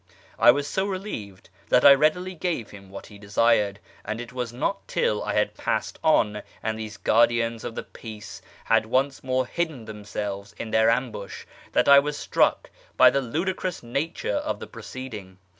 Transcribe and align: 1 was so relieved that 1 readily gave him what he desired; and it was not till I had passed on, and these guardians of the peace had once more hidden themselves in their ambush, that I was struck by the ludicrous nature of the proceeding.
1 0.39 0.55
was 0.55 0.67
so 0.67 0.87
relieved 0.87 1.51
that 1.69 1.83
1 1.83 1.95
readily 1.99 2.33
gave 2.33 2.71
him 2.71 2.89
what 2.89 3.05
he 3.05 3.19
desired; 3.19 3.77
and 4.03 4.19
it 4.19 4.33
was 4.33 4.51
not 4.51 4.87
till 4.87 5.23
I 5.23 5.35
had 5.35 5.53
passed 5.53 5.99
on, 6.03 6.41
and 6.63 6.79
these 6.79 6.97
guardians 6.97 7.63
of 7.63 7.75
the 7.75 7.83
peace 7.83 8.41
had 8.63 8.87
once 8.87 9.23
more 9.23 9.45
hidden 9.45 9.85
themselves 9.85 10.53
in 10.57 10.71
their 10.71 10.89
ambush, 10.89 11.45
that 11.73 11.87
I 11.87 11.99
was 11.99 12.17
struck 12.17 12.71
by 12.97 13.11
the 13.11 13.21
ludicrous 13.21 13.83
nature 13.83 14.37
of 14.37 14.59
the 14.59 14.65
proceeding. 14.65 15.37